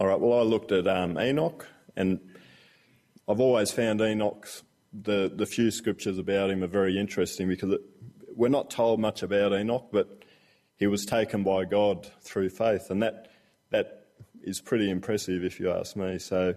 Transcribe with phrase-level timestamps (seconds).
[0.00, 0.20] All right.
[0.20, 2.20] Well, I looked at um, Enoch, and
[3.28, 7.80] I've always found Enoch's the the few scriptures about him are very interesting because it,
[8.36, 10.24] we're not told much about Enoch, but
[10.76, 13.32] he was taken by God through faith, and that
[13.70, 14.06] that
[14.40, 16.20] is pretty impressive if you ask me.
[16.20, 16.54] So,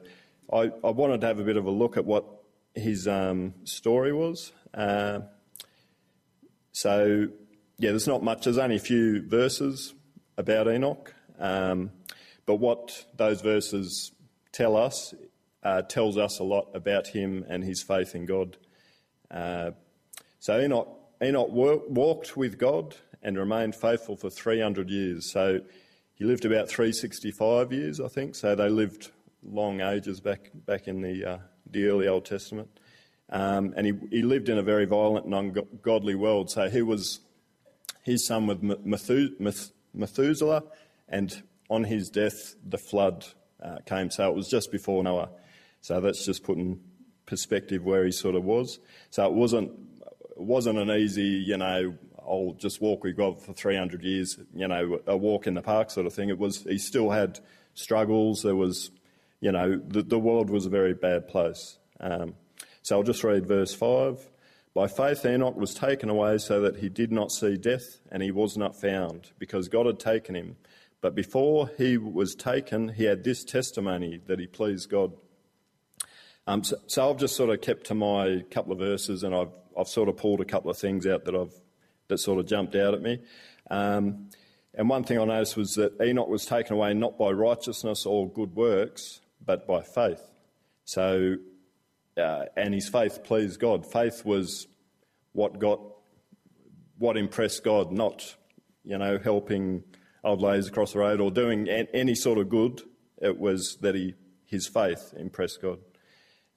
[0.54, 2.26] I, I wanted to have a bit of a look at what
[2.76, 4.52] his um, story was.
[4.72, 5.22] Uh,
[6.74, 7.28] so,
[7.80, 8.44] yeah, there's not much.
[8.44, 9.96] There's only a few verses
[10.38, 11.16] about Enoch.
[11.40, 11.90] Um,
[12.46, 14.12] but what those verses
[14.52, 15.14] tell us
[15.64, 18.58] uh, tells us a lot about him and his faith in God.
[19.30, 19.72] Uh,
[20.40, 20.90] so Enoch,
[21.24, 25.32] Enoch walked with God and remained faithful for 300 years.
[25.32, 25.62] So
[26.16, 28.36] he lived about 365 years, I think.
[28.36, 29.12] So they lived
[29.44, 31.38] long ages back back in the uh,
[31.70, 32.70] the early Old Testament.
[33.30, 36.50] Um, and he, he lived in a very violent and ungodly world.
[36.52, 37.22] So he was
[38.04, 38.62] his son with
[39.94, 40.64] Methuselah,
[41.08, 43.26] and on his death, the flood
[43.64, 44.12] uh, came.
[44.12, 45.30] So it was just before Noah.
[45.80, 46.82] So that's just putting
[47.26, 48.80] perspective where he sort of was.
[49.10, 49.72] So it wasn't
[50.36, 55.00] wasn't an easy, you know, I'll just walk with God for 300 years, you know,
[55.08, 56.30] a walk in the park sort of thing.
[56.30, 57.40] It was he still had
[57.74, 58.44] struggles.
[58.44, 58.92] There was,
[59.40, 61.78] you know, the, the world was a very bad place.
[62.02, 62.36] Um,
[62.82, 64.28] so I'll just read verse five.
[64.74, 68.32] By faith, Enoch was taken away so that he did not see death, and he
[68.32, 70.56] was not found, because God had taken him.
[71.02, 75.14] But before he was taken, he had this testimony that he pleased God.
[76.48, 79.54] Um, so, so, I've just sort of kept to my couple of verses, and I've
[79.78, 81.54] I've sort of pulled a couple of things out that I've
[82.08, 83.20] that sort of jumped out at me.
[83.70, 84.30] Um,
[84.74, 88.30] and one thing I noticed was that Enoch was taken away not by righteousness or
[88.30, 90.22] good works, but by faith.
[90.86, 91.38] So,
[92.18, 93.86] uh, and his faith pleased God.
[93.86, 94.68] Faith was
[95.34, 95.80] what got
[96.98, 98.36] what impressed God, not
[98.84, 99.84] you know helping
[100.24, 102.82] old ladies across the road or doing any sort of good.
[103.22, 105.80] It was that he, his faith impressed God.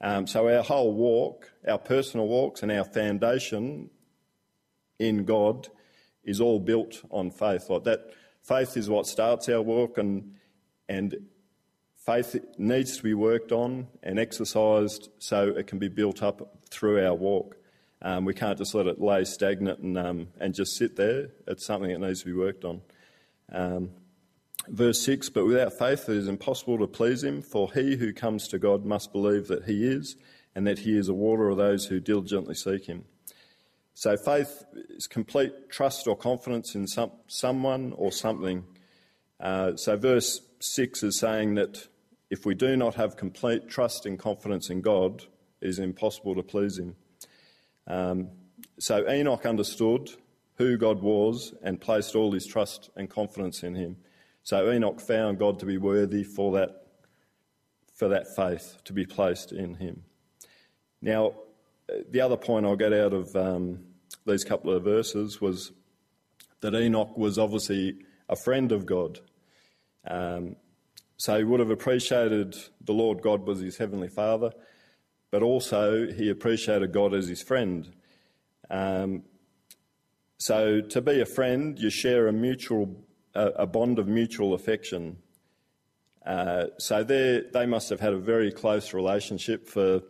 [0.01, 3.91] Um, so our whole walk, our personal walks and our foundation
[4.99, 5.69] in God
[6.23, 7.71] is all built on faith.
[7.71, 8.11] Like that
[8.43, 10.35] faith is what starts our walk and
[10.89, 11.17] and
[12.05, 17.05] faith needs to be worked on and exercised so it can be built up through
[17.05, 17.57] our walk.
[18.03, 21.29] Um, we can't just let it lay stagnant and um, and just sit there.
[21.47, 22.83] It's something that needs to be worked on.
[23.53, 23.91] Um,
[24.69, 28.49] verse 6 But without faith it is impossible to please him, for he who comes
[28.49, 30.17] to God must believe that he is,
[30.55, 33.05] and that he is a water of those who diligently seek him.
[33.95, 38.65] So faith is complete trust or confidence in some, someone or something.
[39.39, 41.89] Uh, so verse 6 is saying that
[42.31, 45.23] if we do not have complete trust and confidence in God,
[45.61, 46.97] it is impossible to please him.
[47.87, 48.31] Um,
[48.79, 50.11] so Enoch understood
[50.57, 53.97] who God was and placed all his trust and confidence in him.
[54.43, 56.87] So Enoch found God to be worthy for that,
[57.95, 60.05] for that faith to be placed in him.
[61.01, 61.35] Now,
[62.11, 63.81] the other point I'll get out of um,
[64.27, 65.73] these couple of verses was
[66.61, 67.99] that Enoch was obviously
[68.29, 69.21] a friend of God.
[70.07, 70.57] Um,
[71.17, 74.51] so he would have appreciated the Lord God was his heavenly Father,
[75.31, 77.93] but also he appreciated God as his friend.
[78.71, 79.23] Um,
[80.45, 83.03] so to be a friend, you share a mutual,
[83.35, 85.17] a bond of mutual affection.
[86.27, 90.03] Uh, so they must have had a very close relationship for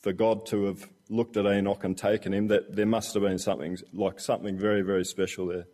[0.00, 2.48] for God to have looked at Enoch and taken him.
[2.48, 5.64] That there must have been something like something very very special there.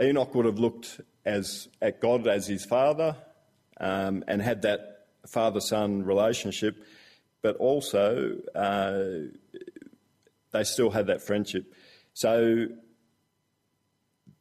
[0.00, 3.14] Enoch would have looked as at God as his father
[3.78, 6.82] um, and had that father son relationship,
[7.42, 9.28] but also uh,
[10.52, 11.74] they still had that friendship.
[12.14, 12.66] So,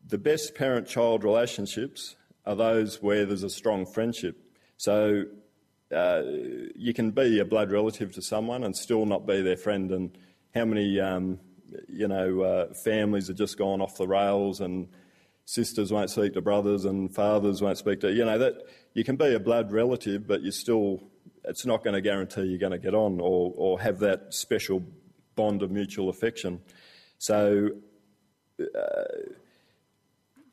[0.06, 2.16] the best parent child relationships
[2.46, 4.38] are those where there's a strong friendship.
[4.78, 5.26] So,
[5.96, 6.22] uh,
[6.76, 9.92] you can be a blood relative to someone and still not be their friend.
[9.92, 10.18] And
[10.54, 11.40] how many, um,
[11.88, 14.88] you know, uh, families are just gone off the rails and
[15.46, 18.54] sisters won't speak to brothers and fathers won't speak to, you know, that
[18.94, 21.10] you can be a blood relative, but you still,
[21.44, 24.84] it's not going to guarantee you're going to get on or, or have that special
[25.36, 26.62] bond of mutual affection.
[27.20, 27.70] So
[28.60, 29.04] uh,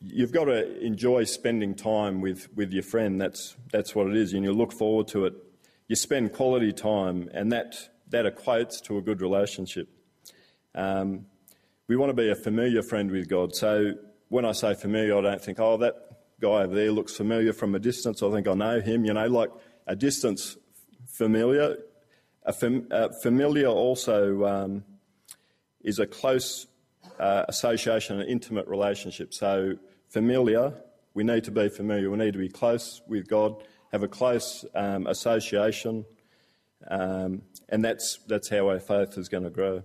[0.03, 3.21] you've got to enjoy spending time with, with your friend.
[3.21, 5.35] That's, that's what it is, and you look forward to it.
[5.89, 7.77] You spend quality time, and that,
[8.11, 9.89] that equates to a good relationship.
[10.75, 11.27] Um,
[11.89, 13.55] we want to be a familiar friend with God.
[13.55, 13.93] So
[14.29, 15.95] when I say familiar, I don't think, oh, that
[16.41, 18.23] guy over there looks familiar from a distance.
[18.23, 19.05] I think I know him.
[19.05, 19.51] You know, like
[19.87, 20.57] a distance
[21.07, 21.77] familiar.
[22.43, 24.85] A, fam- a familiar also um,
[25.87, 26.67] is a close
[27.19, 29.33] uh, association, an intimate relationship.
[29.33, 29.79] So,
[30.11, 30.75] familiar,
[31.15, 32.11] we need to be familiar.
[32.11, 33.57] We need to be close with God
[33.93, 36.05] have a close um, association,
[36.91, 39.83] um, and that's, that's how our faith is going to grow.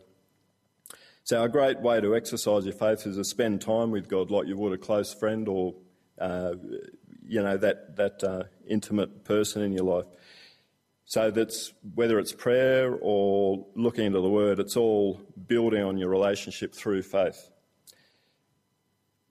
[1.23, 4.47] So, a great way to exercise your faith is to spend time with God like
[4.47, 5.75] you would a close friend or,
[6.19, 6.55] uh,
[7.25, 10.07] you know, that, that uh, intimate person in your life.
[11.11, 16.07] So that's whether it's prayer or looking into the Word, it's all building on your
[16.07, 17.49] relationship through faith.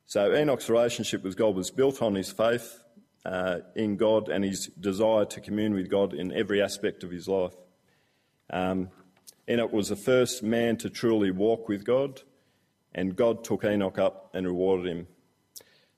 [0.05, 2.85] So Enoch's relationship with God was built on his faith
[3.25, 7.27] uh, in God and his desire to commune with God in every aspect of his
[7.27, 7.57] life.
[8.51, 8.91] Um,
[9.49, 12.21] Enoch was the first man to truly walk with God,
[12.95, 15.07] and God took Enoch up and rewarded him.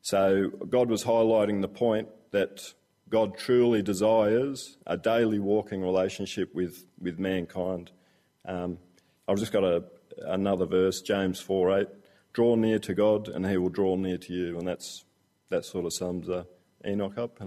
[0.01, 2.73] So God was highlighting the point that
[3.13, 7.93] God truly desires a daily walking relationship with, with mankind.
[8.47, 8.79] Um,
[9.29, 9.85] I've just got a,
[10.23, 11.89] another verse, James 4 8.
[12.33, 14.59] Draw near to God, and he will draw near to you.
[14.59, 15.05] And that's,
[15.51, 16.45] that sort of sums uh,
[16.87, 17.39] Enoch up.